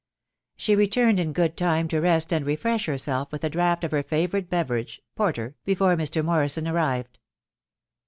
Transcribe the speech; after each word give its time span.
She 0.55 0.73
returned 0.75 1.19
in 1.19 1.31
good 1.31 1.55
time 1.55 1.87
to 1.89 2.01
rest 2.01 2.33
and 2.33 2.43
refresh 2.43 2.87
herself 2.87 3.31
with 3.31 3.43
a 3.43 3.51
draught 3.51 3.83
of 3.83 3.91
her 3.91 4.01
favourite 4.01 4.49
beverage 4.49 4.99
(porter) 5.15 5.53
before 5.63 5.95
Mr. 5.95 6.25
Mor 6.25 6.43
rison 6.43 6.67
arrived. 6.67 7.19